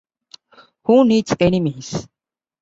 Who 0.85 1.05
Needs 1.05 1.35
Enemies? 1.39 2.07